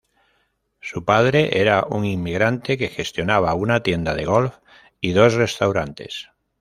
[0.79, 4.55] Su padre era un inmigrante que gestionaba una tienda de golf
[4.99, 6.29] y dos restaurantes.